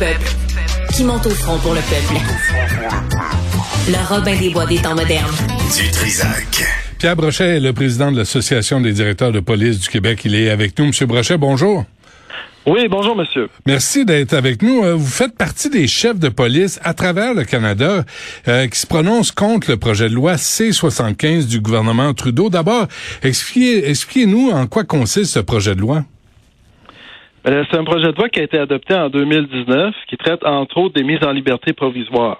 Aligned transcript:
peuple, 0.00 0.30
qui 0.94 1.04
monte 1.04 1.26
au 1.26 1.30
front 1.30 1.58
pour 1.58 1.74
le 1.74 1.80
peuple. 1.82 2.18
Le 3.86 4.08
Robin 4.08 4.34
des 4.34 4.48
Bois 4.48 4.64
des 4.64 4.78
temps 4.78 4.94
modernes. 4.94 5.34
Du 5.76 5.90
Trisac. 5.90 6.64
Pierre 6.98 7.16
Brochet 7.16 7.56
est 7.56 7.60
le 7.60 7.74
président 7.74 8.10
de 8.10 8.16
l'Association 8.16 8.80
des 8.80 8.92
directeurs 8.92 9.30
de 9.30 9.40
police 9.40 9.78
du 9.78 9.88
Québec. 9.88 10.22
Il 10.24 10.34
est 10.34 10.48
avec 10.48 10.78
nous. 10.78 10.86
Monsieur 10.86 11.04
Brochet, 11.04 11.36
bonjour. 11.36 11.84
Oui, 12.66 12.88
bonjour, 12.88 13.14
monsieur. 13.14 13.50
Merci 13.66 14.06
d'être 14.06 14.32
avec 14.32 14.62
nous. 14.62 14.82
Euh, 14.82 14.94
vous 14.94 15.06
faites 15.06 15.36
partie 15.36 15.68
des 15.68 15.86
chefs 15.86 16.18
de 16.18 16.30
police 16.30 16.80
à 16.82 16.94
travers 16.94 17.34
le 17.34 17.44
Canada 17.44 18.06
euh, 18.48 18.68
qui 18.68 18.78
se 18.78 18.86
prononcent 18.86 19.32
contre 19.32 19.70
le 19.70 19.76
projet 19.76 20.08
de 20.08 20.14
loi 20.14 20.38
C-75 20.38 21.46
du 21.46 21.60
gouvernement 21.60 22.14
Trudeau. 22.14 22.48
D'abord, 22.48 22.86
expliquez, 23.22 23.90
expliquez-nous 23.90 24.48
en 24.50 24.66
quoi 24.66 24.84
consiste 24.84 25.32
ce 25.32 25.40
projet 25.40 25.74
de 25.74 25.80
loi. 25.80 26.04
Euh, 27.46 27.64
c'est 27.70 27.78
un 27.78 27.84
projet 27.84 28.12
de 28.12 28.16
loi 28.16 28.28
qui 28.28 28.40
a 28.40 28.42
été 28.42 28.58
adopté 28.58 28.94
en 28.94 29.08
2019 29.08 29.94
qui 30.08 30.16
traite 30.16 30.44
entre 30.44 30.76
autres 30.78 30.94
des 30.94 31.04
mises 31.04 31.24
en 31.24 31.32
liberté 31.32 31.72
provisoires. 31.72 32.38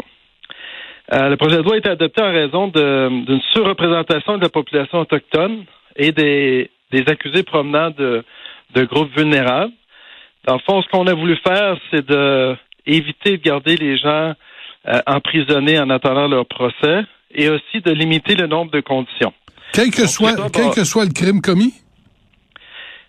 le 1.11 1.37
projet 1.37 1.57
de 1.57 1.63
loi 1.63 1.75
a 1.75 1.79
été 1.79 1.89
adopté 1.89 2.23
en 2.23 2.33
raison 2.33 2.69
d'une 2.69 3.41
surreprésentation 3.53 4.37
de 4.37 4.43
la 4.43 4.51
population 4.51 4.99
autochtone 4.99 5.65
et 5.97 6.13
des, 6.13 6.71
accusés 7.07 7.43
provenant 7.43 7.91
de 7.91 8.25
groupes 8.85 9.17
vulnérables. 9.17 9.73
Dans 10.47 10.55
le 10.55 10.61
fond, 10.61 10.83
ce 10.83 10.89
qu'on 10.89 11.07
a 11.07 11.15
voulu 11.15 11.37
faire, 11.37 11.77
c'est 11.91 12.07
de 12.07 12.57
éviter 12.87 13.37
de 13.37 13.43
garder 13.43 13.77
les 13.77 13.99
gens 13.99 14.35
euh, 14.89 15.01
emprisonnés 15.07 15.79
en 15.79 15.91
attendant 15.91 16.29
leur 16.29 16.47
procès 16.47 17.03
et 17.33 17.49
aussi 17.49 17.81
de 17.85 17.91
limiter 17.91 18.35
le 18.35 18.47
nombre 18.47 18.71
de 18.71 18.81
conditions. 18.81 19.33
Quel 19.73 19.91
que, 19.91 20.07
soit, 20.07 20.35
quel 20.51 20.71
que 20.71 20.85
soit 20.85 21.05
le 21.05 21.13
crime 21.13 21.41
commis? 21.43 21.75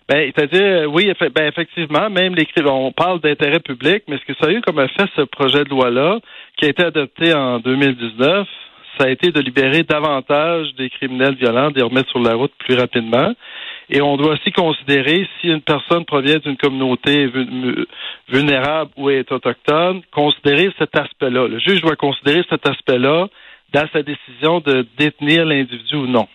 Ben, 0.08 0.30
c'est-à-dire, 0.34 0.90
oui, 0.92 1.12
ben, 1.34 1.46
effectivement, 1.46 2.10
même 2.10 2.34
les 2.34 2.46
on 2.66 2.92
parle 2.92 3.20
d'intérêt 3.20 3.60
public, 3.60 4.04
mais 4.08 4.18
ce 4.18 4.32
que 4.32 4.38
ça 4.40 4.48
a 4.48 4.52
eu 4.52 4.60
comme 4.60 4.80
effet, 4.80 5.04
ce 5.16 5.22
projet 5.22 5.64
de 5.64 5.70
loi-là, 5.70 6.18
qui 6.56 6.66
a 6.66 6.68
été 6.68 6.84
adopté 6.84 7.32
en 7.32 7.60
2019, 7.60 8.46
ça 8.98 9.06
a 9.06 9.10
été 9.10 9.30
de 9.30 9.40
libérer 9.40 9.84
davantage 9.84 10.74
des 10.74 10.90
criminels 10.90 11.34
violents, 11.34 11.70
de 11.70 11.76
les 11.76 11.82
remettre 11.82 12.10
sur 12.10 12.20
la 12.20 12.34
route 12.34 12.52
plus 12.58 12.74
rapidement. 12.74 13.32
Et 13.88 14.00
on 14.00 14.16
doit 14.16 14.34
aussi 14.34 14.52
considérer 14.52 15.26
si 15.40 15.48
une 15.48 15.60
personne 15.60 16.04
provient 16.04 16.38
d'une 16.38 16.56
communauté 16.56 17.30
vulnérable 18.28 18.90
ou 18.96 19.10
est 19.10 19.30
autochtone, 19.32 20.02
considérer 20.12 20.70
cet 20.78 20.96
aspect-là. 20.96 21.48
Le 21.48 21.58
juge 21.58 21.80
doit 21.80 21.96
considérer 21.96 22.44
cet 22.48 22.68
aspect-là 22.68 23.28
dans 23.72 23.88
sa 23.92 24.02
décision 24.02 24.60
de 24.60 24.86
détenir 24.98 25.46
l'individu 25.46 25.96
ou 25.96 26.06
non. 26.06 26.28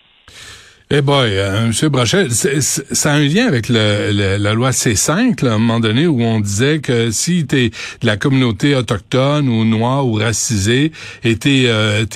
Eh 0.90 1.02
boy, 1.02 1.36
euh, 1.36 1.66
M. 1.66 1.88
Brochet, 1.90 2.28
ça 2.30 3.12
a 3.12 3.16
un 3.16 3.20
lien 3.20 3.46
avec 3.46 3.68
la 3.68 4.54
loi 4.54 4.70
C5, 4.70 5.46
à 5.46 5.52
un 5.52 5.58
moment 5.58 5.80
donné, 5.80 6.06
où 6.06 6.22
on 6.22 6.40
disait 6.40 6.78
que 6.78 7.10
si 7.10 7.46
tu 7.46 7.56
es 7.58 7.68
de 7.68 8.06
la 8.06 8.16
communauté 8.16 8.74
autochtone 8.74 9.50
ou 9.50 9.66
noire 9.66 10.06
ou 10.06 10.14
racisée 10.14 10.92
et 11.24 11.36
t'es 11.36 11.64
euh, 11.66 12.06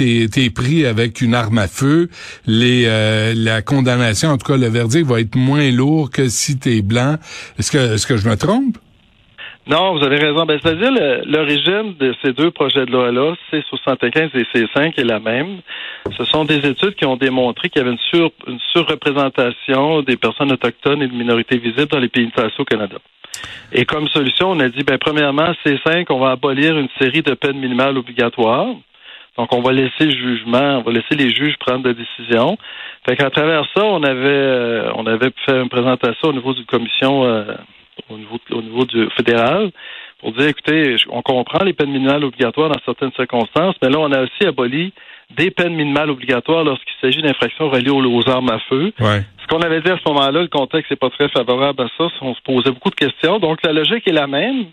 pris 0.54 0.86
avec 0.86 1.20
une 1.20 1.34
arme 1.34 1.58
à 1.58 1.68
feu, 1.68 2.08
euh, 2.48 3.34
la 3.36 3.60
condamnation, 3.60 4.30
en 4.30 4.38
tout 4.38 4.50
cas 4.50 4.56
le 4.56 4.68
verdict, 4.68 5.06
va 5.06 5.20
être 5.20 5.36
moins 5.36 5.70
lourd 5.70 6.10
que 6.10 6.30
si 6.30 6.56
tu 6.56 6.78
es 6.78 6.80
blanc. 6.80 7.18
Est-ce 7.58 7.72
que, 7.72 7.94
est-ce 7.96 8.06
que 8.06 8.16
je 8.16 8.26
me 8.26 8.38
trompe? 8.38 8.78
Non, 9.66 9.96
vous 9.96 10.04
avez 10.04 10.16
raison. 10.16 10.44
Ben, 10.44 10.58
C'est-à-dire 10.60 10.90
l'origine 11.24 11.94
de 11.98 12.14
ces 12.22 12.32
deux 12.32 12.50
projets 12.50 12.84
de 12.84 12.90
loi-là, 12.90 13.34
C75 13.52 14.30
et 14.34 14.42
C5 14.52 14.98
est 14.98 15.04
la 15.04 15.20
même. 15.20 15.60
Ce 16.16 16.24
sont 16.24 16.44
des 16.44 16.66
études 16.66 16.96
qui 16.96 17.06
ont 17.06 17.16
démontré 17.16 17.68
qu'il 17.68 17.80
y 17.80 17.84
avait 17.84 17.92
une, 17.92 17.98
sur, 18.10 18.30
une 18.48 18.58
surreprésentation 18.72 20.02
des 20.02 20.16
personnes 20.16 20.50
autochtones 20.50 21.02
et 21.02 21.06
de 21.06 21.14
minorités 21.14 21.58
visibles 21.58 21.86
dans 21.86 22.00
les 22.00 22.08
pays 22.08 22.28
au 22.58 22.64
Canada. 22.64 22.96
Et 23.72 23.84
comme 23.84 24.08
solution, 24.08 24.50
on 24.50 24.60
a 24.60 24.68
dit, 24.68 24.82
ben, 24.82 24.98
premièrement, 24.98 25.52
C5, 25.64 26.06
on 26.10 26.18
va 26.18 26.32
abolir 26.32 26.76
une 26.76 26.88
série 27.00 27.22
de 27.22 27.34
peines 27.34 27.58
minimales 27.58 27.96
obligatoires. 27.96 28.66
Donc, 29.38 29.54
on 29.54 29.62
va 29.62 29.72
laisser 29.72 30.06
le 30.06 30.10
jugement, 30.10 30.78
on 30.78 30.82
va 30.82 30.92
laisser 30.92 31.14
les 31.14 31.30
juges 31.30 31.56
prendre 31.58 31.84
des 31.84 31.94
décisions. 31.94 32.58
Fait 33.06 33.16
qu'à 33.16 33.30
travers 33.30 33.64
ça, 33.74 33.84
on 33.84 34.02
avait, 34.02 34.28
euh, 34.28 34.92
on 34.96 35.06
avait 35.06 35.30
fait 35.46 35.58
une 35.58 35.70
présentation 35.70 36.28
au 36.28 36.32
niveau 36.32 36.52
d'une 36.52 36.66
commission 36.66 37.24
euh, 37.24 37.54
au 38.62 38.64
niveau, 38.64 38.82
au 38.82 38.84
niveau 38.84 38.84
du 38.86 39.10
fédéral 39.16 39.70
pour 40.20 40.32
dire, 40.32 40.46
écoutez, 40.46 40.96
on 41.10 41.20
comprend 41.20 41.64
les 41.64 41.72
peines 41.72 41.90
minimales 41.90 42.24
obligatoires 42.24 42.68
dans 42.68 42.78
certaines 42.84 43.12
circonstances, 43.12 43.74
mais 43.82 43.90
là, 43.90 43.98
on 43.98 44.12
a 44.12 44.22
aussi 44.22 44.46
aboli 44.46 44.92
des 45.36 45.50
peines 45.50 45.74
minimales 45.74 46.10
obligatoires 46.10 46.62
lorsqu'il 46.62 46.94
s'agit 47.00 47.22
d'infractions 47.22 47.68
reliées 47.68 47.90
aux, 47.90 48.28
armes 48.28 48.50
à 48.50 48.60
feu. 48.68 48.92
Ce 49.00 49.46
qu'on 49.48 49.60
avait 49.62 49.80
dit 49.80 49.90
à 49.90 49.98
ce 49.98 50.08
moment-là, 50.08 50.42
le 50.42 50.48
contexte 50.48 50.90
n'est 50.90 50.96
pas 50.96 51.10
très 51.10 51.28
favorable 51.28 51.82
à 51.82 51.88
ça. 51.98 52.08
On 52.20 52.34
se 52.34 52.40
posait 52.42 52.70
beaucoup 52.70 52.90
de 52.90 52.94
questions. 52.94 53.38
Donc, 53.40 53.58
la 53.64 53.72
logique 53.72 54.06
est 54.06 54.12
la 54.12 54.28
même 54.28 54.66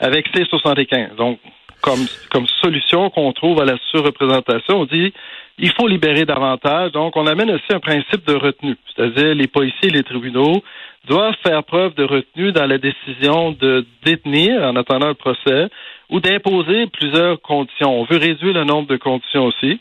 avec 0.00 0.28
C75. 0.34 1.16
Donc, 1.16 1.38
comme, 1.82 2.06
comme 2.30 2.46
solution 2.62 3.10
qu'on 3.10 3.32
trouve 3.32 3.60
à 3.60 3.66
la 3.66 3.76
surreprésentation, 3.90 4.80
on 4.80 4.84
dit 4.86 5.12
il 5.58 5.72
faut 5.72 5.86
libérer 5.86 6.24
davantage. 6.24 6.92
Donc, 6.92 7.16
on 7.16 7.26
amène 7.26 7.50
aussi 7.50 7.72
un 7.72 7.80
principe 7.80 8.26
de 8.26 8.34
retenue, 8.34 8.76
c'est-à-dire 8.94 9.34
les 9.34 9.46
policiers 9.46 9.88
et 9.88 9.92
les 9.92 10.02
tribunaux 10.02 10.62
doivent 11.06 11.34
faire 11.46 11.62
preuve 11.64 11.94
de 11.94 12.04
retenue 12.04 12.52
dans 12.52 12.66
la 12.66 12.78
décision 12.78 13.52
de 13.52 13.84
détenir 14.04 14.62
en 14.62 14.74
attendant 14.76 15.08
le 15.08 15.14
procès 15.14 15.68
ou 16.10 16.20
d'imposer 16.20 16.86
plusieurs 16.86 17.40
conditions. 17.42 18.00
On 18.00 18.04
veut 18.04 18.16
réduire 18.16 18.54
le 18.54 18.64
nombre 18.64 18.88
de 18.88 18.96
conditions 18.96 19.44
aussi. 19.44 19.78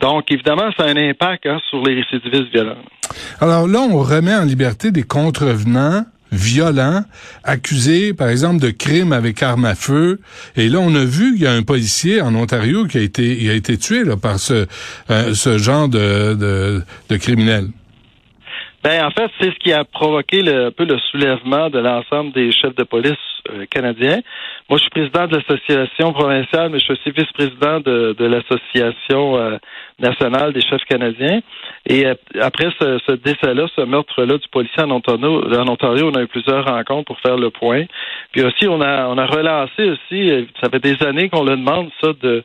Donc, 0.00 0.30
évidemment, 0.30 0.70
ça 0.76 0.84
a 0.84 0.88
un 0.88 0.96
impact 0.96 1.46
hein, 1.46 1.58
sur 1.68 1.84
les 1.84 1.94
récidivistes 1.94 2.52
violents. 2.52 2.78
Alors 3.40 3.66
là, 3.66 3.80
on 3.80 3.98
remet 3.98 4.34
en 4.34 4.44
liberté 4.44 4.92
des 4.92 5.02
contrevenants 5.02 6.04
violents, 6.32 7.02
accusés, 7.44 8.14
par 8.14 8.28
exemple, 8.28 8.60
de 8.60 8.70
crimes 8.70 9.12
avec 9.12 9.42
arme 9.42 9.64
à 9.64 9.74
feu. 9.74 10.20
Et 10.56 10.68
là, 10.68 10.78
on 10.80 10.94
a 10.94 11.04
vu 11.04 11.34
qu'il 11.34 11.42
y 11.42 11.46
a 11.46 11.52
un 11.52 11.62
policier 11.62 12.20
en 12.20 12.34
Ontario 12.34 12.86
qui 12.86 12.98
a 12.98 13.02
été, 13.02 13.42
il 13.42 13.50
a 13.50 13.54
été 13.54 13.76
tué 13.76 14.04
par 14.20 14.38
ce, 14.38 14.66
euh, 15.10 15.34
ce 15.34 15.58
genre 15.58 15.88
de, 15.88 16.34
de, 16.34 16.82
de 17.08 17.16
criminels. 17.16 17.68
Ben, 18.82 19.04
en 19.04 19.10
fait, 19.10 19.30
c'est 19.38 19.50
ce 19.50 19.58
qui 19.58 19.72
a 19.72 19.84
provoqué 19.84 20.40
un 20.40 20.70
peu 20.70 20.84
le 20.84 20.98
soulèvement 21.10 21.68
de 21.68 21.78
l'ensemble 21.78 22.32
des 22.32 22.50
chefs 22.50 22.74
de 22.76 22.84
police 22.84 23.18
euh, 23.48 23.64
canadiens. 23.70 24.20
Moi, 24.68 24.78
je 24.78 24.82
suis 24.82 24.90
président 24.90 25.26
de 25.26 25.36
l'association 25.36 26.12
provinciale, 26.12 26.70
mais 26.70 26.78
je 26.78 26.84
suis 26.84 26.92
aussi 26.92 27.10
vice-président 27.10 27.80
de, 27.80 28.14
de 28.18 28.24
l'association 28.24 29.36
euh, 29.36 29.58
nationale 29.98 30.52
des 30.52 30.60
chefs 30.60 30.84
canadiens. 30.84 31.40
Et 31.86 32.06
euh, 32.06 32.14
après 32.40 32.68
ce, 32.78 32.98
ce 33.06 33.12
décès-là, 33.12 33.66
ce 33.74 33.82
meurtre-là 33.82 34.38
du 34.38 34.48
policier 34.48 34.82
en 34.82 34.90
Ontario, 34.90 35.44
en 35.54 35.68
Ontario, 35.68 36.10
on 36.12 36.18
a 36.18 36.22
eu 36.22 36.26
plusieurs 36.26 36.64
rencontres 36.64 37.06
pour 37.06 37.20
faire 37.20 37.36
le 37.36 37.50
point. 37.50 37.84
Puis 38.32 38.42
aussi, 38.42 38.68
on 38.68 38.80
a, 38.80 39.06
on 39.08 39.18
a 39.18 39.26
relancé 39.26 39.90
aussi, 39.90 40.48
ça 40.62 40.70
fait 40.70 40.80
des 40.80 41.02
années 41.04 41.28
qu'on 41.28 41.44
le 41.44 41.56
demande, 41.56 41.90
ça, 42.00 42.12
de 42.20 42.44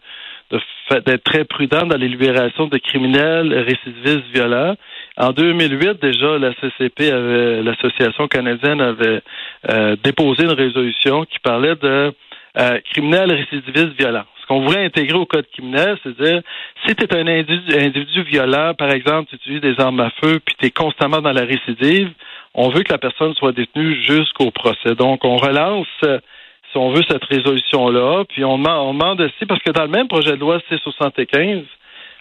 d'être 0.92 1.24
très 1.24 1.46
prudent 1.46 1.86
dans 1.88 1.98
les 1.98 2.08
libérations 2.08 2.68
de 2.68 2.78
criminels 2.78 3.52
récidivistes 3.54 4.32
violents. 4.34 4.76
En 5.18 5.32
2008, 5.32 6.02
déjà, 6.02 6.38
la 6.38 6.54
CCP 6.56 7.10
avait, 7.10 7.64
l'association 7.64 8.28
canadienne 8.28 8.82
avait 8.82 9.22
euh, 9.70 9.96
déposé 10.04 10.44
une 10.44 10.52
résolution 10.52 11.24
qui 11.24 11.40
parlait 11.40 11.76
de 11.76 12.14
euh, 12.58 12.80
criminels 12.92 13.32
récidivistes 13.32 13.98
violents. 13.98 14.26
Ce 14.42 14.48
qu'on 14.48 14.62
voulait 14.62 14.84
intégrer 14.84 15.18
au 15.18 15.26
code 15.26 15.48
criminel, 15.54 15.98
c'est 16.04 16.18
dire 16.22 16.42
si 16.86 16.96
tu 16.96 17.04
es 17.04 17.16
un 17.16 17.28
individu, 17.28 18.24
violent, 18.24 18.74
par 18.74 18.92
exemple, 18.92 19.30
tu 19.30 19.36
utilises 19.38 19.62
des 19.62 19.80
armes 19.80 20.02
à 20.02 20.12
feu, 20.22 20.40
puis 20.46 20.56
tu 20.60 20.66
es 20.68 20.72
constamment 20.72 21.22
dans 21.22 21.32
la 21.32 21.46
récidive, 21.46 22.12
on 22.54 22.70
veut 22.70 22.84
que 22.84 22.92
la 22.92 22.98
personne 22.98 23.34
soit 23.36 23.54
détenue 23.54 23.96
jusqu'au 24.04 24.52
procès. 24.52 24.96
Donc, 24.96 25.24
on 25.24 25.38
relance, 25.38 25.88
si 26.02 26.78
on 26.78 26.92
veut, 26.92 27.04
cette 27.10 27.24
résolution-là, 27.24 28.26
puis 28.30 28.44
on 28.44 28.56
on 28.56 28.94
demande 28.94 29.22
aussi, 29.22 29.46
parce 29.48 29.62
que 29.64 29.72
dans 29.72 29.84
le 29.84 29.90
même 29.90 30.08
projet 30.08 30.32
de 30.32 30.42
loi 30.42 30.60
C-75, 30.70 31.64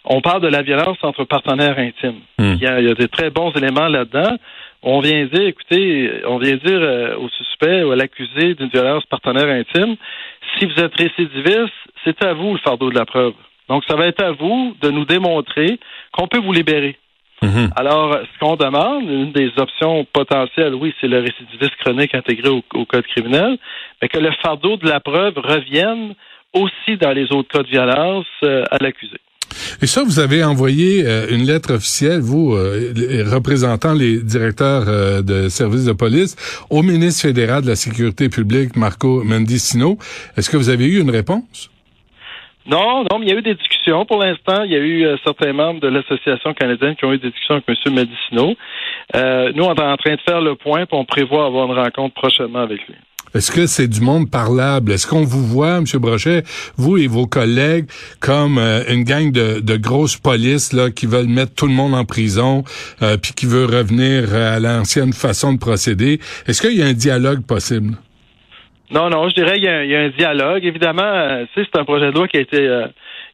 on 0.04 0.20
parle 0.20 0.42
de 0.42 0.48
la 0.48 0.62
violence 0.62 0.98
entre 1.02 1.24
partenaires 1.24 1.78
intimes. 1.78 2.20
Hmm. 2.38 2.54
Il, 2.54 2.60
y 2.60 2.66
a, 2.66 2.80
il, 2.80 2.88
y 2.88 2.90
a, 2.90 2.94
des 2.94 3.08
très 3.08 3.30
bons 3.30 3.52
éléments 3.52 3.88
là-dedans. 3.88 4.36
On 4.82 5.00
vient 5.00 5.24
dire, 5.24 5.46
écoutez, 5.46 6.22
on 6.26 6.38
vient 6.38 6.56
dire 6.56 6.80
euh, 6.80 7.16
au 7.16 7.28
suspect 7.30 7.82
ou 7.82 7.92
à 7.92 7.96
l'accusé 7.96 8.54
d'une 8.54 8.68
violence 8.68 9.04
partenaire 9.06 9.48
intime, 9.48 9.96
si 10.58 10.66
vous 10.66 10.78
êtes 10.78 10.94
récidiviste, 10.94 11.72
c'est 12.04 12.22
à 12.22 12.34
vous 12.34 12.52
le 12.52 12.58
fardeau 12.58 12.90
de 12.90 12.98
la 12.98 13.06
preuve. 13.06 13.32
Donc, 13.68 13.82
ça 13.88 13.96
va 13.96 14.06
être 14.06 14.22
à 14.22 14.32
vous 14.32 14.76
de 14.82 14.90
nous 14.90 15.06
démontrer 15.06 15.78
qu'on 16.12 16.28
peut 16.28 16.38
vous 16.38 16.52
libérer. 16.52 16.98
Hmm. 17.40 17.68
Alors, 17.76 18.12
ce 18.14 18.38
qu'on 18.38 18.56
demande, 18.56 19.08
une 19.08 19.32
des 19.32 19.50
options 19.56 20.06
potentielles, 20.12 20.74
oui, 20.74 20.94
c'est 21.00 21.08
le 21.08 21.20
récidiviste 21.20 21.76
chronique 21.76 22.14
intégré 22.14 22.48
au, 22.48 22.62
code 22.84 23.06
criminel, 23.06 23.58
mais 24.00 24.08
que 24.08 24.18
le 24.18 24.30
fardeau 24.42 24.76
de 24.76 24.88
la 24.88 25.00
preuve 25.00 25.34
revienne 25.36 26.14
aussi 26.52 26.96
dans 26.98 27.12
les 27.12 27.32
autres 27.32 27.48
cas 27.48 27.62
de 27.62 27.68
violence 27.68 28.26
euh, 28.44 28.64
à 28.70 28.78
l'accusé. 28.78 29.16
Et 29.82 29.86
ça, 29.86 30.02
vous 30.04 30.18
avez 30.18 30.44
envoyé 30.44 31.04
euh, 31.06 31.26
une 31.30 31.44
lettre 31.44 31.74
officielle, 31.74 32.20
vous, 32.20 32.54
euh, 32.54 33.24
représentant 33.26 33.94
les 33.94 34.22
directeurs 34.22 34.84
euh, 34.88 35.22
de 35.22 35.48
services 35.48 35.84
de 35.84 35.92
police, 35.92 36.36
au 36.70 36.82
ministre 36.82 37.22
fédéral 37.22 37.62
de 37.62 37.68
la 37.68 37.76
Sécurité 37.76 38.28
publique, 38.28 38.76
Marco 38.76 39.22
Mendicino. 39.24 39.98
Est-ce 40.36 40.50
que 40.50 40.56
vous 40.56 40.68
avez 40.68 40.86
eu 40.86 41.00
une 41.00 41.10
réponse? 41.10 41.70
Non, 42.66 43.04
non, 43.10 43.18
mais 43.18 43.26
il 43.26 43.28
y 43.28 43.34
a 43.34 43.38
eu 43.38 43.42
des 43.42 43.54
discussions 43.54 44.06
pour 44.06 44.22
l'instant. 44.22 44.62
Il 44.62 44.72
y 44.72 44.76
a 44.76 44.78
eu 44.78 45.06
certains 45.22 45.52
membres 45.52 45.80
de 45.80 45.88
l'Association 45.88 46.54
canadienne 46.54 46.96
qui 46.96 47.04
ont 47.04 47.12
eu 47.12 47.18
des 47.18 47.28
discussions 47.28 47.56
avec 47.56 47.68
M. 47.68 47.94
Mendicino. 47.94 48.54
nous, 49.54 49.64
on 49.64 49.74
est 49.74 49.82
en 49.82 49.96
train 49.96 50.14
de 50.14 50.20
faire 50.26 50.40
le 50.40 50.54
point, 50.54 50.86
puis 50.86 50.96
on 50.98 51.04
prévoit 51.04 51.44
avoir 51.44 51.70
une 51.70 51.78
rencontre 51.78 52.14
prochainement 52.14 52.60
avec 52.60 52.86
lui. 52.88 52.94
Est-ce 53.34 53.50
que 53.50 53.66
c'est 53.66 53.88
du 53.88 54.00
monde 54.00 54.30
parlable? 54.30 54.92
Est-ce 54.92 55.06
qu'on 55.06 55.24
vous 55.24 55.44
voit, 55.44 55.78
M. 55.78 55.84
Brochet, 55.94 56.44
vous 56.76 56.96
et 56.96 57.08
vos 57.08 57.26
collègues, 57.26 57.86
comme 58.20 58.58
euh, 58.58 58.84
une 58.88 59.04
gang 59.04 59.32
de, 59.32 59.60
de 59.60 59.76
grosses 59.76 60.16
polices 60.16 60.72
là, 60.72 60.90
qui 60.90 61.06
veulent 61.06 61.26
mettre 61.26 61.54
tout 61.54 61.66
le 61.66 61.72
monde 61.72 61.94
en 61.94 62.04
prison, 62.04 62.62
euh, 63.02 63.16
puis 63.16 63.32
qui 63.32 63.46
veut 63.46 63.64
revenir 63.64 64.34
à 64.34 64.60
l'ancienne 64.60 65.12
façon 65.12 65.52
de 65.52 65.58
procéder? 65.58 66.20
Est-ce 66.46 66.62
qu'il 66.62 66.78
y 66.78 66.82
a 66.82 66.86
un 66.86 66.92
dialogue 66.92 67.44
possible? 67.44 67.96
Non, 68.90 69.10
non, 69.10 69.28
je 69.28 69.34
dirais 69.34 69.54
qu'il 69.54 69.64
y, 69.64 69.88
y, 69.88 69.96
a 69.96 70.00
un 70.02 70.10
dialogue. 70.10 70.64
Évidemment, 70.64 71.02
euh, 71.02 71.44
c'est 71.54 71.76
un 71.76 71.84
projet 71.84 72.12
de 72.12 72.16
loi 72.16 72.28
qui 72.28 72.36
a 72.36 72.40
été 72.40 72.60
euh, 72.60 72.86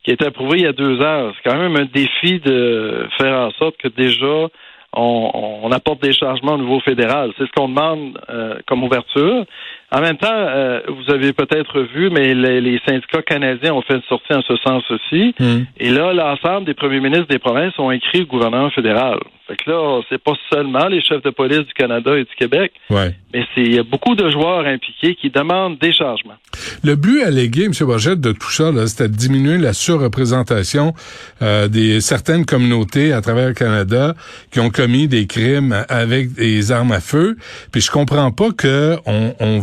qui 0.03 0.11
a 0.11 0.14
été 0.14 0.25
approuvé 0.25 0.58
il 0.58 0.64
y 0.64 0.67
a 0.67 0.73
deux 0.73 1.00
heures. 1.03 1.35
C'est 1.37 1.50
quand 1.50 1.58
même 1.58 1.76
un 1.76 1.85
défi 1.85 2.41
de 2.41 3.06
faire 3.19 3.35
en 3.35 3.50
sorte 3.53 3.76
que 3.76 3.88
déjà 3.88 4.49
on, 4.93 5.61
on 5.62 5.70
apporte 5.73 6.03
des 6.03 6.12
changements 6.12 6.55
au 6.55 6.58
niveau 6.58 6.81
fédéral. 6.81 7.32
C'est 7.37 7.44
ce 7.44 7.53
qu'on 7.55 7.69
demande 7.69 8.19
euh, 8.31 8.55
comme 8.67 8.82
ouverture. 8.85 9.44
En 9.93 10.01
même 10.01 10.17
temps, 10.17 10.29
euh, 10.31 10.81
vous 10.89 11.13
avez 11.13 11.33
peut-être 11.33 11.81
vu, 11.81 12.11
mais 12.11 12.33
les, 12.33 12.61
les, 12.61 12.81
syndicats 12.87 13.23
canadiens 13.23 13.75
ont 13.75 13.83
fait 13.83 13.95
une 13.95 14.03
sortie 14.09 14.33
en 14.33 14.43
ce 14.43 14.57
sens 14.59 14.85
aussi. 14.91 15.35
Hmm. 15.41 15.65
Et 15.79 15.91
là, 15.91 16.13
l'ensemble 16.13 16.67
des 16.67 16.75
premiers 16.75 17.01
ministres 17.01 17.27
des 17.29 17.41
provinces 17.41 17.77
ont 17.79 17.91
écrit 17.91 18.23
au 18.23 18.27
gouvernement 18.27 18.71
fédéral. 18.71 19.19
Fait 19.51 19.57
que 19.57 19.69
là, 19.69 20.01
c'est 20.09 20.23
pas 20.23 20.35
seulement 20.49 20.87
les 20.87 21.03
chefs 21.03 21.25
de 21.25 21.31
police 21.31 21.67
du 21.67 21.75
Canada 21.75 22.17
et 22.17 22.23
du 22.23 22.35
Québec, 22.39 22.71
ouais. 22.89 23.17
mais 23.35 23.45
c'est 23.53 23.63
il 23.63 23.75
y 23.75 23.79
a 23.81 23.83
beaucoup 23.83 24.15
de 24.15 24.31
joueurs 24.31 24.65
impliqués 24.65 25.17
qui 25.17 25.29
demandent 25.29 25.77
des 25.81 25.93
changements. 25.93 26.37
Le 26.85 26.95
but 26.95 27.23
allégué, 27.23 27.65
M. 27.65 27.73
Borgette, 27.81 28.21
de 28.21 28.31
tout 28.31 28.53
ça, 28.53 28.71
c'était 28.87 29.09
de 29.09 29.17
diminuer 29.17 29.59
la 29.59 29.73
surreprésentation 29.73 30.95
euh, 31.43 31.67
des 31.67 32.01
certaines 32.01 32.47
communautés 32.47 33.13
à 33.13 33.23
travers 33.23 33.49
le 33.49 33.55
Canada 33.55 34.15
qui 34.53 34.61
ont 34.61 34.71
commis 34.71 35.09
des 35.09 35.27
crimes 35.27 35.85
avec 35.89 36.33
des 36.35 36.71
armes 36.71 36.93
à 36.93 37.01
feu. 37.01 37.37
Puis 37.73 37.81
je 37.81 37.91
comprends 37.91 38.31
pas 38.31 38.53
que 38.53 38.99
on, 39.05 39.35
on 39.41 39.59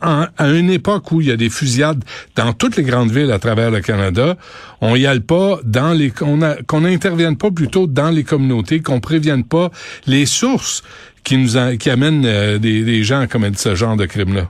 à 0.00 0.48
une 0.48 0.70
époque 0.70 1.10
où 1.12 1.20
il 1.20 1.28
y 1.28 1.30
a 1.30 1.36
des 1.36 1.50
fusillades 1.50 2.04
dans 2.36 2.52
toutes 2.52 2.76
les 2.76 2.82
grandes 2.82 3.10
villes 3.10 3.30
à 3.30 3.38
travers 3.38 3.70
le 3.70 3.80
Canada, 3.80 4.36
on 4.80 4.96
y 4.96 5.06
aille 5.06 5.20
pas 5.20 5.58
dans 5.64 5.92
les 5.92 6.10
qu'on 6.10 6.80
n'intervienne 6.80 7.36
pas 7.36 7.50
plutôt 7.50 7.86
dans 7.86 8.10
les 8.10 8.24
communautés, 8.24 8.80
qu'on 8.80 9.00
prévienne 9.00 9.44
pas 9.44 9.70
les 10.06 10.26
sources 10.26 10.82
qui 11.24 11.36
nous 11.36 11.56
amènent 11.56 12.26
euh, 12.26 12.58
des, 12.58 13.02
gens 13.02 13.20
à 13.20 13.26
commettre 13.26 13.58
ce 13.58 13.74
genre 13.74 13.96
de 13.96 14.06
crime-là. 14.06 14.48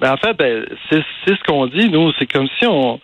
Ben 0.00 0.12
en 0.12 0.16
fait, 0.16 0.34
ben, 0.34 0.64
c'est 0.90 1.02
ce 1.26 1.44
qu'on 1.46 1.66
dit, 1.66 1.90
nous. 1.90 2.12
C'est 2.18 2.30
comme 2.30 2.48
si 2.58 2.66
on, 2.66 3.00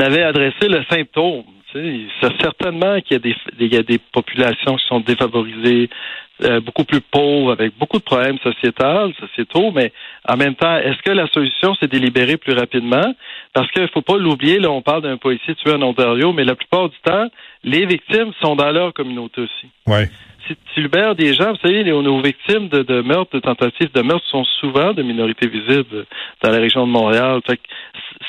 avait 0.00 0.22
adressé 0.22 0.68
le 0.68 0.84
symptôme. 0.90 1.44
C'est 1.72 2.40
certainement 2.40 3.00
qu'il 3.00 3.20
y 3.60 3.76
a 3.76 3.82
des 3.82 3.98
populations 4.12 4.76
qui 4.76 4.86
sont 4.86 5.00
défavorisées, 5.00 5.90
euh, 6.42 6.60
beaucoup 6.60 6.84
plus 6.84 7.00
pauvres, 7.00 7.52
avec 7.52 7.78
beaucoup 7.78 7.98
de 7.98 8.02
problèmes 8.04 8.38
sociétals, 8.40 9.14
sociétaux, 9.18 9.70
mais 9.72 9.90
en 10.28 10.36
même 10.36 10.54
temps, 10.54 10.76
est-ce 10.76 11.00
que 11.02 11.10
la 11.10 11.26
solution, 11.28 11.74
c'est 11.80 11.90
délibérer 11.90 12.36
plus 12.36 12.52
rapidement? 12.52 13.14
Parce 13.54 13.70
qu'il 13.70 13.82
ne 13.82 13.88
faut 13.88 14.02
pas 14.02 14.18
l'oublier, 14.18 14.58
là, 14.58 14.70
on 14.70 14.82
parle 14.82 15.02
d'un 15.02 15.16
policier 15.16 15.54
tué 15.54 15.72
en 15.72 15.80
Ontario, 15.80 16.34
mais 16.34 16.44
la 16.44 16.54
plupart 16.54 16.90
du 16.90 16.96
temps, 17.02 17.28
les 17.64 17.86
victimes 17.86 18.32
sont 18.42 18.54
dans 18.54 18.70
leur 18.70 18.92
communauté 18.92 19.40
aussi. 19.40 19.68
Ouais. 19.86 20.10
Si 20.46 20.54
tu 20.74 20.82
libères 20.82 21.14
des 21.14 21.32
gens, 21.32 21.52
vous 21.52 21.58
savez, 21.58 21.82
nos 21.84 22.20
victimes 22.20 22.68
de, 22.68 22.82
de 22.82 23.00
meurtre, 23.00 23.34
de 23.34 23.40
tentatives 23.40 23.90
de 23.92 24.02
meurtre 24.02 24.26
sont 24.26 24.44
souvent 24.60 24.92
de 24.92 25.02
minorités 25.02 25.48
visibles 25.48 26.04
dans 26.42 26.50
la 26.50 26.58
région 26.58 26.86
de 26.86 26.92
Montréal. 26.92 27.40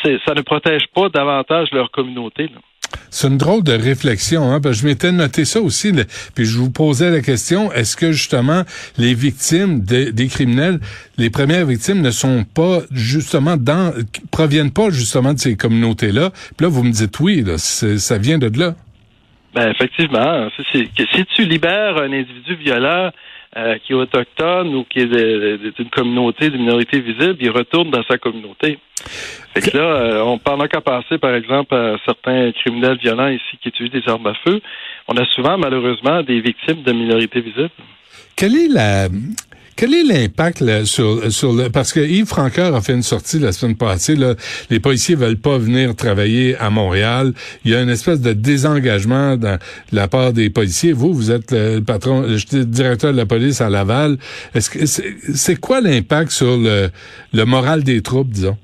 ça 0.03 0.33
ne 0.33 0.41
protège 0.41 0.87
pas 0.95 1.09
davantage 1.09 1.71
leur 1.73 1.91
communauté. 1.91 2.43
Là. 2.43 2.61
C'est 3.17 3.29
une 3.29 3.39
drôle 3.39 3.63
de 3.63 3.73
réflexion, 3.73 4.51
hein, 4.51 4.61
parce 4.61 4.81
je 4.81 4.85
m'étais 4.85 5.11
noté 5.11 5.43
ça 5.43 5.59
aussi, 5.59 5.91
puis 6.35 6.45
je 6.45 6.59
vous 6.59 6.69
posais 6.69 7.09
la 7.09 7.21
question, 7.21 7.71
est-ce 7.71 7.97
que 7.97 8.11
justement 8.11 8.61
les 8.99 9.15
victimes 9.15 9.81
des 9.81 10.27
criminels, 10.27 10.79
les 11.17 11.31
premières 11.31 11.65
victimes 11.65 12.01
ne 12.01 12.11
sont 12.11 12.43
pas 12.43 12.81
justement 12.91 13.57
dans, 13.57 13.91
proviennent 14.29 14.71
pas 14.71 14.91
justement 14.91 15.33
de 15.33 15.39
ces 15.39 15.57
communautés-là? 15.57 16.29
Puis 16.29 16.65
là, 16.65 16.67
vous 16.67 16.83
me 16.83 16.91
dites 16.91 17.19
oui, 17.19 17.41
là, 17.43 17.57
ça 17.57 18.17
vient 18.19 18.37
de 18.37 18.51
là. 18.59 18.75
Ben 19.55 19.71
effectivement, 19.71 20.49
si 20.71 21.25
tu 21.35 21.45
libères 21.45 21.97
un 21.97 22.13
individu 22.13 22.55
violent 22.57 23.09
euh, 23.55 23.77
qui 23.79 23.93
est 23.93 23.95
autochtone 23.95 24.75
ou 24.75 24.83
qui 24.83 24.99
est 24.99 25.05
d'une 25.05 25.89
communauté, 25.89 26.49
d'une 26.49 26.61
minorité 26.61 26.99
visible, 26.99 27.37
il 27.39 27.49
retourne 27.49 27.89
dans 27.89 28.03
sa 28.03 28.17
communauté. 28.17 28.77
Fait 29.53 29.61
que 29.61 29.77
là, 29.77 29.83
euh, 29.83 30.21
on 30.21 30.37
pendant 30.37 30.67
qu'à 30.67 30.81
passer, 30.81 31.17
par 31.17 31.33
exemple, 31.33 31.73
à 31.73 31.95
certains 32.05 32.51
criminels 32.51 32.97
violents 32.97 33.29
ici 33.29 33.57
qui 33.61 33.69
utilisent 33.69 34.03
des 34.03 34.09
armes 34.11 34.27
à 34.27 34.33
feu, 34.45 34.61
on 35.07 35.15
a 35.15 35.25
souvent, 35.25 35.57
malheureusement, 35.57 36.23
des 36.23 36.41
victimes 36.41 36.83
de 36.83 36.91
minorités 36.91 37.41
visibles. 37.41 37.69
Quelle 38.35 38.55
est 38.55 38.67
la 38.67 39.07
quel 39.77 39.93
est 39.93 40.03
l'impact 40.03 40.63
sur 40.85 41.31
sur 41.31 41.53
le 41.53 41.69
parce 41.69 41.93
que 41.93 41.99
Yves 41.99 42.25
Francoeur 42.25 42.75
a 42.75 42.81
fait 42.81 42.93
une 42.93 43.03
sortie 43.03 43.39
la 43.39 43.51
semaine 43.51 43.77
passée 43.77 44.15
là, 44.15 44.33
les 44.69 44.79
policiers 44.79 45.15
veulent 45.15 45.39
pas 45.39 45.57
venir 45.57 45.95
travailler 45.95 46.57
à 46.57 46.69
Montréal, 46.69 47.33
il 47.63 47.71
y 47.71 47.75
a 47.75 47.81
une 47.81 47.89
espèce 47.89 48.19
de 48.19 48.33
désengagement 48.33 49.37
dans 49.37 49.59
la 49.91 50.07
part 50.07 50.33
des 50.33 50.49
policiers. 50.49 50.93
Vous 50.93 51.13
vous 51.13 51.31
êtes 51.31 51.51
le 51.51 51.79
patron 51.81 52.21
le 52.21 52.65
directeur 52.65 53.11
de 53.11 53.17
la 53.17 53.27
police 53.27 53.61
à 53.61 53.69
Laval. 53.69 54.17
Est-ce 54.55 54.69
que 54.69 54.85
c'est 54.85 55.59
quoi 55.59 55.79
l'impact 55.79 56.31
sur 56.31 56.57
le 56.57 56.89
le 57.33 57.45
moral 57.45 57.83
des 57.83 58.01
troupes 58.01 58.29
disons? 58.29 58.57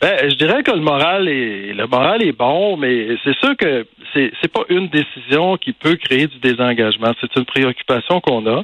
Ben, 0.00 0.28
je 0.28 0.34
dirais 0.36 0.62
que 0.62 0.70
le 0.70 0.82
moral 0.82 1.28
est 1.28 1.72
le 1.72 1.86
moral 1.86 2.22
est 2.22 2.36
bon, 2.36 2.76
mais 2.76 3.16
c'est 3.24 3.36
sûr 3.38 3.56
que 3.56 3.86
c'est 4.12 4.30
c'est 4.40 4.52
pas 4.52 4.64
une 4.68 4.88
décision 4.88 5.56
qui 5.56 5.72
peut 5.72 5.96
créer 5.96 6.26
du 6.28 6.38
désengagement. 6.38 7.12
C'est 7.20 7.34
une 7.36 7.44
préoccupation 7.44 8.20
qu'on 8.20 8.46
a. 8.46 8.62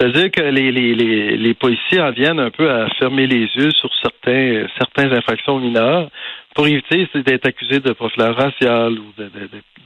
C'est-à-dire 0.00 0.30
que 0.30 0.40
les, 0.40 0.72
les, 0.72 0.94
les, 0.94 1.36
les, 1.36 1.52
policiers 1.54 2.00
en 2.00 2.10
viennent 2.10 2.40
un 2.40 2.50
peu 2.50 2.70
à 2.70 2.88
fermer 2.98 3.26
les 3.26 3.44
yeux 3.54 3.70
sur 3.72 3.90
certains 4.02 4.66
certaines 4.78 5.12
infractions 5.12 5.58
mineures 5.58 6.08
pour 6.54 6.66
éviter 6.66 7.06
d'être 7.16 7.46
accusés 7.46 7.80
de 7.80 7.92
profilage 7.92 8.34
racial 8.34 8.94
ou 8.94 9.12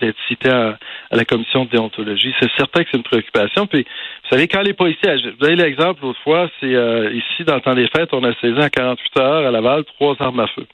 d'être 0.00 0.16
cités 0.28 0.50
à, 0.50 0.78
la 1.10 1.24
commission 1.24 1.64
de 1.64 1.70
déontologie. 1.70 2.32
C'est 2.38 2.50
certain 2.56 2.84
que 2.84 2.90
c'est 2.92 2.96
une 2.96 3.02
préoccupation. 3.02 3.66
Puis, 3.66 3.82
vous 3.82 4.30
savez, 4.30 4.46
quand 4.46 4.62
les 4.62 4.72
policiers 4.72 5.16
vous 5.36 5.46
avez 5.46 5.56
l'exemple 5.56 6.02
l'autre 6.02 6.20
fois, 6.22 6.48
c'est 6.60 6.74
euh, 6.74 7.10
ici, 7.12 7.42
dans 7.44 7.56
le 7.56 7.60
temps 7.60 7.74
des 7.74 7.88
fêtes, 7.88 8.10
on 8.12 8.22
a 8.22 8.32
saisi 8.34 8.56
en 8.56 8.68
48 8.68 9.20
heures 9.20 9.46
à 9.48 9.50
Laval 9.50 9.82
trois 9.84 10.14
armes 10.20 10.40
à 10.40 10.46
feu. 10.46 10.64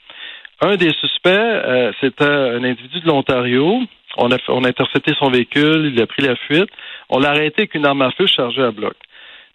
Un 0.61 0.75
des 0.75 0.93
suspects, 0.93 1.29
euh, 1.29 1.91
c'était 1.99 2.25
un 2.25 2.63
individu 2.63 2.99
de 2.99 3.07
l'Ontario. 3.07 3.81
On 4.17 4.31
a, 4.31 4.37
on 4.49 4.63
a 4.65 4.67
intercepté 4.67 5.13
son 5.17 5.31
véhicule, 5.31 5.91
il 5.91 5.99
a 5.99 6.05
pris 6.05 6.21
la 6.21 6.35
fuite. 6.35 6.69
On 7.09 7.17
l'a 7.17 7.31
arrêté 7.31 7.63
avec 7.63 7.73
une 7.73 7.87
arme 7.87 8.03
à 8.03 8.11
feu 8.11 8.27
chargée 8.27 8.61
à 8.61 8.69
bloc. 8.69 8.93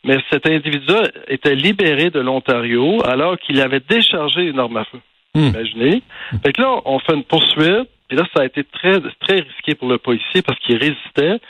Mais 0.07 0.19
cet 0.31 0.47
individu 0.47 0.95
était 1.27 1.55
libéré 1.55 2.11
de 2.11 2.21
l'Ontario 2.21 3.05
alors 3.05 3.39
qu'il 3.39 3.61
avait 3.61 3.81
déchargé 3.81 4.43
une 4.43 4.59
arme 4.59 4.77
à 4.77 4.85
feu. 4.85 5.01
Hmm. 5.35 5.49
Imaginez. 5.49 6.03
Fait 6.45 6.53
que 6.53 6.63
là, 6.63 6.81
on 6.85 6.99
fait 7.01 7.15
une 7.15 7.25
poursuite. 7.25 7.91
Puis 8.09 8.17
là, 8.17 8.25
ça 8.35 8.43
a 8.43 8.47
été 8.47 8.63
très, 8.63 9.01
très 9.21 9.41
risqué 9.41 9.75
pour 9.75 9.89
le 9.89 9.99
policier 9.99 10.43
parce 10.43 10.59
qu'il 10.61 10.77
résistait. 10.77 11.41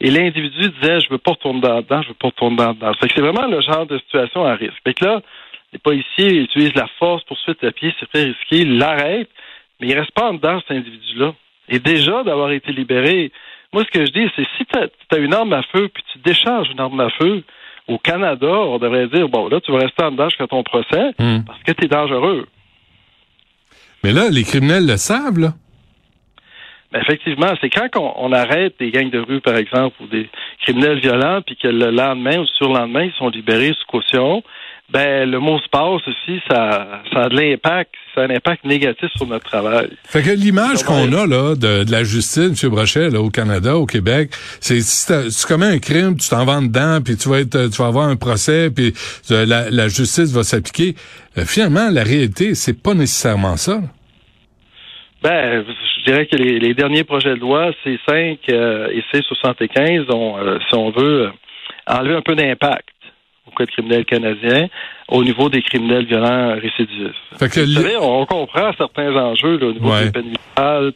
Et 0.00 0.10
l'individu 0.10 0.70
disait, 0.70 1.00
je 1.00 1.10
veux 1.10 1.18
pas 1.18 1.32
retourner 1.32 1.60
dedans, 1.60 2.02
je 2.02 2.08
veux 2.08 2.14
pas 2.14 2.28
retourner 2.28 2.56
dedans. 2.56 2.92
Fait 2.94 3.08
que 3.08 3.14
c'est 3.14 3.20
vraiment 3.20 3.46
le 3.46 3.60
genre 3.60 3.86
de 3.86 3.98
situation 3.98 4.44
à 4.44 4.54
risque. 4.54 4.80
Fait 4.84 4.94
que 4.94 5.04
là, 5.04 5.20
les 5.72 5.78
policiers 5.78 6.42
utilisent 6.42 6.74
la 6.74 6.86
force, 6.98 7.24
poursuite 7.24 7.62
à 7.64 7.72
pied, 7.72 7.92
c'est 7.98 8.08
très 8.08 8.24
risqué, 8.24 8.60
ils 8.60 8.78
l'arrêtent, 8.78 9.30
mais 9.80 9.88
il 9.88 9.98
reste 9.98 10.12
pas 10.12 10.30
en 10.30 10.34
dedans, 10.34 10.60
cet 10.60 10.76
individu-là. 10.76 11.34
Et 11.68 11.80
déjà, 11.80 12.22
d'avoir 12.22 12.52
été 12.52 12.72
libéré, 12.72 13.32
moi, 13.72 13.82
ce 13.84 13.90
que 13.90 14.06
je 14.06 14.12
dis, 14.12 14.30
c'est 14.36 14.46
si 14.56 14.64
tu 14.66 14.78
as, 14.78 15.18
une 15.18 15.34
arme 15.34 15.52
à 15.52 15.62
feu, 15.62 15.88
puis 15.92 16.04
tu 16.12 16.18
décharges 16.18 16.70
une 16.70 16.78
arme 16.78 17.00
à 17.00 17.10
feu, 17.10 17.42
au 17.88 17.98
Canada, 17.98 18.46
on 18.46 18.78
devrait 18.78 19.08
dire, 19.08 19.28
bon, 19.28 19.48
là, 19.48 19.60
tu 19.60 19.72
vas 19.72 19.78
rester 19.78 20.02
en 20.02 20.12
dedans 20.12 20.28
jusqu'à 20.28 20.46
ton 20.46 20.62
procès 20.62 21.12
hmm. 21.18 21.44
parce 21.46 21.62
que 21.62 21.72
tu 21.72 21.84
es 21.84 21.88
dangereux. 21.88 22.46
Mais 24.02 24.12
là, 24.12 24.28
les 24.30 24.44
criminels 24.44 24.86
le 24.86 24.96
savent, 24.96 25.38
là. 25.38 25.54
Ben, 26.92 27.00
effectivement, 27.00 27.52
c'est 27.60 27.70
quand 27.70 27.88
on, 27.96 28.32
arrête 28.32 28.74
des 28.78 28.92
gangs 28.92 29.10
de 29.10 29.18
rue, 29.18 29.40
par 29.40 29.56
exemple, 29.56 29.96
ou 30.00 30.06
des 30.06 30.28
criminels 30.62 31.00
violents, 31.00 31.42
puis 31.42 31.56
que 31.56 31.66
le 31.66 31.90
lendemain 31.90 32.38
ou 32.38 32.46
sur 32.46 32.68
le 32.68 32.78
lendemain, 32.78 33.02
ils 33.02 33.12
sont 33.14 33.30
libérés 33.30 33.72
sous 33.76 33.86
caution, 33.86 34.44
ben 34.90 35.28
le 35.28 35.38
mot 35.38 35.58
se 35.58 35.68
passe 35.70 36.02
aussi, 36.06 36.40
ça, 36.48 37.02
ça 37.12 37.22
a 37.22 37.28
de 37.28 37.36
l'impact, 37.36 37.94
ça 38.14 38.20
a 38.20 38.24
un 38.24 38.30
impact 38.30 38.64
négatif 38.64 39.08
sur 39.16 39.26
notre 39.26 39.44
travail. 39.44 39.88
Fait 40.04 40.22
que 40.22 40.30
l'image 40.30 40.82
qu'on 40.82 41.10
a 41.12 41.26
là 41.26 41.54
de, 41.54 41.84
de, 41.84 41.90
la 41.90 42.04
justice, 42.04 42.62
M. 42.62 42.70
Brochet, 42.70 43.08
là, 43.08 43.20
au 43.20 43.30
Canada, 43.30 43.76
au 43.76 43.86
Québec, 43.86 44.30
c'est 44.60 44.80
si 44.80 45.06
tu 45.06 45.46
commets 45.46 45.66
un 45.66 45.78
crime, 45.78 46.16
tu 46.16 46.28
t'en 46.28 46.44
vas 46.44 46.60
dedans, 46.60 47.00
puis 47.02 47.16
tu 47.16 47.28
vas 47.30 47.40
être, 47.40 47.70
tu 47.70 47.82
vas 47.82 47.88
avoir 47.88 48.08
un 48.08 48.16
procès, 48.16 48.70
puis 48.70 48.92
euh, 49.30 49.46
la, 49.46 49.70
la, 49.70 49.88
justice 49.88 50.32
va 50.32 50.42
s'appliquer. 50.42 50.94
Euh, 51.38 51.44
finalement, 51.46 51.88
la 51.90 52.04
réalité, 52.04 52.54
c'est 52.54 52.80
pas 52.80 52.94
nécessairement 52.94 53.56
ça. 53.56 53.80
Ben, 55.22 55.64
je 55.64 56.04
dirais 56.04 56.26
que 56.26 56.36
les, 56.36 56.58
les, 56.58 56.74
derniers 56.74 57.04
projets 57.04 57.34
de 57.34 57.40
loi, 57.40 57.70
C5 57.86 58.38
euh, 58.50 58.88
et 58.92 59.02
C75, 59.12 60.12
ont, 60.12 60.36
si 60.68 60.74
on 60.76 60.90
veut, 60.90 61.30
enlevé 61.86 62.14
un 62.14 62.22
peu 62.22 62.34
d'impact 62.34 62.93
Code 63.54 63.70
criminel 63.70 64.04
canadien 64.04 64.68
au 65.08 65.24
niveau 65.24 65.48
des 65.48 65.62
criminels 65.62 66.06
violents 66.06 66.54
récidifs. 66.54 67.16
Vous 67.32 67.48
savez, 67.48 67.96
on 68.00 68.26
comprend 68.26 68.70
certains 68.76 69.14
enjeux 69.14 69.58
au 69.62 69.72
niveau 69.72 69.92
des 69.98 70.10
peines 70.10 70.34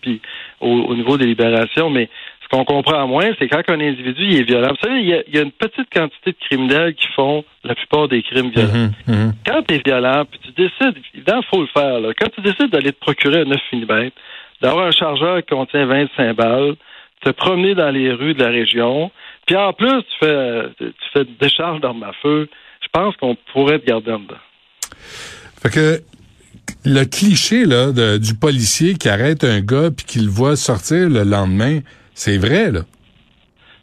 puis 0.00 0.20
au, 0.60 0.94
niveau 0.94 1.16
des 1.16 1.26
libérations, 1.26 1.90
mais 1.90 2.08
ce 2.42 2.48
qu'on 2.48 2.64
comprend 2.64 3.06
moins, 3.06 3.30
c'est 3.38 3.48
quand 3.48 3.62
un 3.68 3.80
individu 3.80 4.24
il 4.24 4.40
est 4.40 4.42
violent. 4.42 4.70
Vous 4.70 4.88
savez, 4.88 5.00
il 5.00 5.34
y, 5.34 5.38
a, 5.38 5.42
une 5.42 5.52
petite 5.52 5.88
quantité 5.92 6.32
de 6.32 6.36
criminels 6.46 6.94
qui 6.94 7.06
font 7.14 7.44
la 7.64 7.74
plupart 7.74 8.08
des 8.08 8.22
crimes 8.22 8.50
violents. 8.50 8.90
Mhm, 9.06 9.14
mhm. 9.14 9.32
Quand 9.46 9.62
tu 9.66 9.74
es 9.74 9.82
violent, 9.84 10.24
puis 10.24 10.40
tu 10.42 10.52
décides, 10.52 10.96
évidemment, 11.14 11.42
il 11.42 11.48
faut 11.48 11.60
le 11.60 11.68
faire. 11.68 12.00
Là. 12.00 12.12
Quand 12.18 12.28
tu 12.34 12.40
décides 12.40 12.70
d'aller 12.70 12.92
te 12.92 13.00
procurer 13.00 13.42
un 13.42 13.44
9 13.44 13.60
mm, 13.72 14.08
d'avoir 14.62 14.86
un 14.86 14.90
chargeur 14.90 15.38
qui 15.38 15.54
contient 15.54 15.86
25 15.86 16.34
balles, 16.34 16.74
te 17.22 17.30
promener 17.30 17.74
dans 17.74 17.90
les 17.90 18.12
rues 18.12 18.34
de 18.34 18.42
la 18.42 18.50
région, 18.50 19.10
puis 19.48 19.56
en 19.56 19.72
plus, 19.72 20.02
tu 20.02 20.18
fais, 20.20 20.68
tu 20.78 21.08
fais 21.14 21.24
des 21.24 21.32
décharge 21.40 21.80
d'armes 21.80 22.02
à 22.02 22.12
feu, 22.22 22.50
je 22.82 22.88
pense 22.92 23.16
qu'on 23.16 23.34
pourrait 23.54 23.78
te 23.78 23.86
garder 23.86 24.12
en 24.12 24.18
dedans. 24.18 24.34
Fait 25.62 25.70
que 25.70 26.02
le 26.84 27.04
cliché 27.04 27.64
là, 27.64 27.90
du 28.18 28.34
policier 28.34 28.94
qui 28.94 29.08
arrête 29.08 29.44
un 29.44 29.60
gars 29.60 29.90
puis 29.90 30.04
qui 30.04 30.18
le 30.20 30.28
voit 30.28 30.54
sortir 30.54 31.08
le 31.08 31.24
lendemain, 31.24 31.78
c'est 32.12 32.36
vrai, 32.36 32.70
là. 32.70 32.80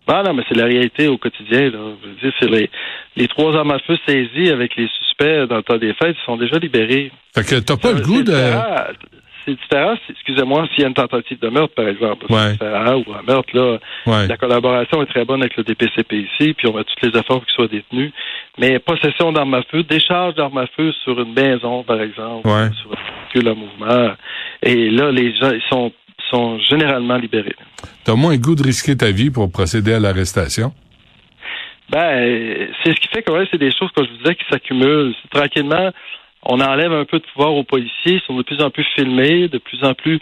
Non, 0.07 0.21
non, 0.21 0.33
mais 0.35 0.43
c'est 0.47 0.55
la 0.55 0.65
réalité 0.65 1.07
au 1.07 1.17
quotidien. 1.17 1.71
Là. 1.71 1.79
Je 2.03 2.09
veux 2.09 2.15
dire, 2.21 2.33
c'est 2.39 2.47
les, 2.47 2.69
les 3.15 3.27
trois 3.27 3.55
armes 3.55 3.71
à 3.71 3.79
feu 3.79 3.97
saisies 4.05 4.51
avec 4.51 4.75
les 4.75 4.87
suspects 4.87 5.47
dans 5.49 5.57
le 5.57 5.63
temps 5.63 5.77
des 5.77 5.95
fêtes, 5.95 6.15
ils 6.21 6.25
sont 6.27 6.37
déjà 6.37 6.59
libérés. 6.59 7.11
Fait 7.33 7.43
que 7.43 7.55
t'as 7.59 7.77
pas 7.77 7.91
le 7.91 8.01
goût 8.01 8.21
de 8.21 8.33
c'est 9.45 9.55
différent. 9.55 9.95
Excusez-moi, 10.09 10.67
s'il 10.73 10.81
y 10.81 10.85
a 10.85 10.87
une 10.87 10.93
tentative 10.93 11.39
de 11.39 11.49
meurtre, 11.49 11.73
par 11.75 11.87
exemple, 11.87 12.25
ouais. 12.29 12.57
ou 12.61 13.13
un 13.13 13.21
meurtre, 13.27 13.49
là, 13.53 13.77
la 14.27 14.37
collaboration 14.37 15.01
est 15.01 15.07
très 15.07 15.25
bonne 15.25 15.41
avec 15.41 15.55
le 15.57 15.63
DPCP 15.63 16.13
ici, 16.13 16.53
puis 16.53 16.67
on 16.67 16.73
met 16.73 16.83
tous 16.83 17.07
les 17.07 17.09
efforts 17.09 17.37
pour 17.37 17.45
qu'il 17.45 17.55
soit 17.55 17.67
détenu. 17.67 18.11
Mais 18.57 18.79
possession 18.79 19.31
d'armes 19.31 19.53
à 19.53 19.63
feu, 19.63 19.83
décharge 19.83 20.35
d'armes 20.35 20.57
à 20.57 20.67
feu 20.67 20.91
sur 21.03 21.19
une 21.19 21.33
maison, 21.33 21.83
par 21.83 22.01
exemple, 22.01 22.47
sur 22.81 22.91
un 22.91 23.33
véhicule 23.33 23.49
en 23.49 23.55
mouvement. 23.55 24.11
Et 24.63 24.89
là, 24.89 25.11
les 25.11 25.35
gens, 25.35 25.51
ils 25.51 25.63
sont, 25.69 25.91
sont 26.29 26.59
généralement 26.59 27.17
libérés. 27.17 27.55
T'as 28.03 28.15
moins 28.15 28.33
le 28.33 28.39
goût 28.39 28.55
de 28.55 28.63
risquer 28.63 28.95
ta 28.95 29.11
vie 29.11 29.29
pour 29.29 29.51
procéder 29.51 29.93
à 29.93 29.99
l'arrestation? 29.99 30.73
Ben, 31.89 32.67
c'est 32.83 32.95
ce 32.95 32.99
qui 32.99 33.07
fait 33.09 33.21
que 33.21 33.31
c'est 33.51 33.59
des 33.59 33.71
choses, 33.71 33.89
comme 33.95 34.05
je 34.05 34.11
vous 34.11 34.17
disais, 34.17 34.35
qui 34.35 34.45
s'accumulent. 34.49 35.13
Tranquillement, 35.31 35.91
on 36.45 36.61
enlève 36.61 36.93
un 36.93 37.05
peu 37.05 37.19
de 37.19 37.25
pouvoir 37.33 37.53
aux 37.53 37.63
policiers, 37.63 38.13
ils 38.13 38.21
sont 38.21 38.35
de 38.35 38.43
plus 38.43 38.61
en 38.61 38.69
plus 38.69 38.85
filmés, 38.95 39.47
de 39.47 39.57
plus 39.57 39.83
en 39.83 39.93
plus 39.93 40.19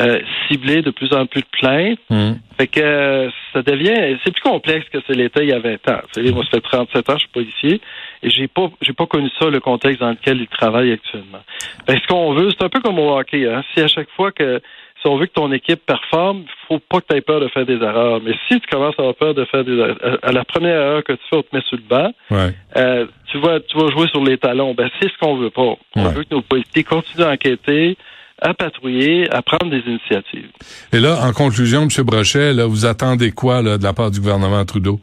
euh, 0.00 0.20
ciblés, 0.46 0.82
de 0.82 0.90
plus 0.90 1.12
en 1.12 1.26
plus 1.26 1.40
de 1.40 1.46
plaintes. 1.58 1.98
Mmh. 2.10 2.32
Fait 2.58 2.66
que 2.66 2.80
euh, 2.80 3.30
ça 3.52 3.62
devient 3.62 4.16
c'est 4.24 4.32
plus 4.32 4.42
complexe 4.42 4.86
que 4.90 4.98
ce 5.06 5.12
l'était 5.12 5.44
il 5.44 5.50
y 5.50 5.52
a 5.52 5.58
20 5.58 5.88
ans. 5.88 6.00
Vous 6.02 6.12
savez, 6.12 6.32
moi 6.32 6.44
ça 6.44 6.50
fait 6.52 6.60
37 6.60 7.10
ans 7.10 7.14
je 7.14 7.18
suis 7.20 7.28
policier 7.28 7.80
et 8.22 8.30
j'ai 8.30 8.48
pas 8.48 8.70
j'ai 8.80 8.92
pas 8.92 9.06
connu 9.06 9.30
ça 9.38 9.48
le 9.48 9.60
contexte 9.60 10.00
dans 10.00 10.10
lequel 10.10 10.40
ils 10.40 10.48
travaillent 10.48 10.92
actuellement. 10.92 11.40
ce 11.88 12.06
qu'on 12.08 12.32
veut, 12.34 12.50
c'est 12.50 12.64
un 12.64 12.68
peu 12.68 12.80
comme 12.80 12.98
au 12.98 13.16
hockey, 13.16 13.46
hein. 13.46 13.62
Si 13.72 13.80
à 13.80 13.88
chaque 13.88 14.10
fois 14.10 14.32
que 14.32 14.60
si 15.06 15.12
on 15.12 15.18
veut 15.18 15.26
que 15.26 15.32
ton 15.32 15.52
équipe 15.52 15.86
performe, 15.86 16.38
il 16.40 16.66
faut 16.66 16.80
pas 16.80 17.00
que 17.00 17.06
tu 17.08 17.16
aies 17.16 17.20
peur 17.20 17.40
de 17.40 17.48
faire 17.48 17.64
des 17.64 17.76
erreurs. 17.76 18.20
Mais 18.24 18.32
si 18.48 18.60
tu 18.60 18.66
commences 18.66 18.94
à 18.98 19.02
avoir 19.02 19.14
peur 19.14 19.34
de 19.34 19.44
faire 19.44 19.62
des 19.62 19.76
erreurs, 19.76 20.18
à 20.22 20.32
la 20.32 20.44
première 20.44 20.80
erreur 20.80 21.04
que 21.04 21.12
tu 21.12 21.20
fais, 21.30 21.36
on 21.36 21.42
te 21.42 21.54
met 21.54 21.62
sur 21.68 21.76
le 21.76 21.84
banc, 21.88 22.12
euh, 22.76 23.06
tu, 23.30 23.38
vas, 23.38 23.60
tu 23.60 23.78
vas 23.78 23.88
jouer 23.92 24.08
sur 24.08 24.24
les 24.24 24.36
talons. 24.36 24.74
Ben, 24.74 24.90
c'est 25.00 25.08
ce 25.08 25.16
qu'on 25.20 25.36
veut 25.36 25.50
pas. 25.50 25.76
On 25.94 26.08
veut 26.08 26.24
que 26.24 26.34
nos 26.34 26.42
policiers 26.42 26.82
continuent 26.82 27.24
à 27.24 27.30
enquêter, 27.30 27.96
à 28.42 28.52
patrouiller, 28.52 29.32
à 29.32 29.42
prendre 29.42 29.70
des 29.70 29.82
initiatives. 29.86 30.50
Et 30.92 30.98
là, 30.98 31.18
en 31.22 31.32
conclusion, 31.32 31.82
M. 31.82 31.88
Brochet, 32.04 32.52
là, 32.52 32.66
vous 32.66 32.84
attendez 32.84 33.30
quoi 33.30 33.62
là, 33.62 33.78
de 33.78 33.84
la 33.84 33.92
part 33.92 34.10
du 34.10 34.20
gouvernement 34.20 34.64
Trudeau? 34.64 34.98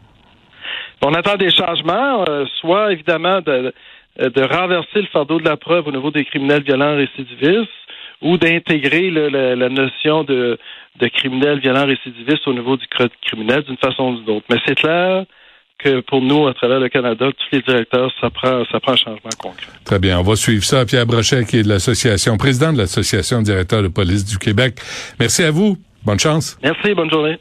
On 1.01 1.13
attend 1.13 1.35
des 1.35 1.51
changements, 1.51 2.25
euh, 2.29 2.45
soit 2.59 2.91
évidemment 2.91 3.39
de, 3.41 3.73
de 4.19 4.41
renverser 4.41 5.01
le 5.01 5.07
fardeau 5.07 5.39
de 5.39 5.45
la 5.45 5.57
preuve 5.57 5.87
au 5.87 5.91
niveau 5.91 6.11
des 6.11 6.23
criminels 6.25 6.63
violents 6.63 6.95
récidivistes, 6.95 7.69
ou 8.21 8.37
d'intégrer 8.37 9.09
la, 9.09 9.69
notion 9.69 10.23
de, 10.23 10.57
de 10.99 11.07
criminel 11.07 11.59
violent 11.59 11.85
récidiviste 11.85 12.47
au 12.47 12.53
niveau 12.53 12.77
du 12.77 12.87
code 12.87 13.11
criminel 13.21 13.63
d'une 13.63 13.77
façon 13.77 14.13
ou 14.13 14.19
d'une 14.19 14.35
autre. 14.35 14.45
Mais 14.49 14.57
c'est 14.65 14.75
clair 14.75 15.25
que 15.79 15.99
pour 16.01 16.21
nous, 16.21 16.47
à 16.47 16.53
travers 16.53 16.79
le 16.79 16.89
Canada, 16.89 17.27
tous 17.31 17.55
les 17.55 17.61
directeurs, 17.61 18.11
ça 18.21 18.29
prend, 18.29 18.63
ça 18.71 18.79
prend 18.79 18.93
un 18.93 18.97
changement 18.97 19.29
concret. 19.37 19.67
Très 19.83 19.99
bien. 19.99 20.19
On 20.19 20.23
va 20.23 20.35
suivre 20.35 20.63
ça. 20.63 20.85
Pierre 20.85 21.05
Brochet, 21.05 21.45
qui 21.45 21.57
est 21.57 21.63
de 21.63 21.69
l'association, 21.69 22.37
président 22.37 22.71
de 22.71 22.77
l'association 22.77 23.41
directeur 23.41 23.81
de 23.83 23.89
police 23.89 24.25
du 24.25 24.37
Québec. 24.37 24.75
Merci 25.19 25.43
à 25.43 25.51
vous. 25.51 25.77
Bonne 26.05 26.19
chance. 26.19 26.57
Merci. 26.63 26.93
Bonne 26.93 27.09
journée. 27.09 27.37